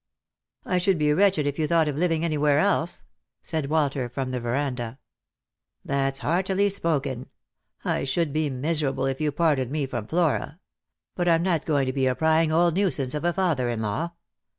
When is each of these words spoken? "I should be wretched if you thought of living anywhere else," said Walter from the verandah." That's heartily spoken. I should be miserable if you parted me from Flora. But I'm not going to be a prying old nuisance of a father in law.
"I 0.65 0.79
should 0.79 0.97
be 0.97 1.13
wretched 1.13 1.45
if 1.45 1.59
you 1.59 1.67
thought 1.67 1.87
of 1.87 1.95
living 1.95 2.25
anywhere 2.25 2.57
else," 2.57 3.03
said 3.43 3.69
Walter 3.69 4.09
from 4.09 4.31
the 4.31 4.39
verandah." 4.39 4.97
That's 5.85 6.17
heartily 6.21 6.69
spoken. 6.69 7.29
I 7.85 8.05
should 8.05 8.33
be 8.33 8.49
miserable 8.49 9.05
if 9.05 9.21
you 9.21 9.31
parted 9.31 9.69
me 9.69 9.85
from 9.85 10.07
Flora. 10.07 10.59
But 11.13 11.27
I'm 11.27 11.43
not 11.43 11.65
going 11.67 11.85
to 11.85 11.93
be 11.93 12.07
a 12.07 12.15
prying 12.15 12.51
old 12.51 12.73
nuisance 12.77 13.13
of 13.13 13.23
a 13.23 13.31
father 13.31 13.69
in 13.69 13.83
law. 13.83 14.13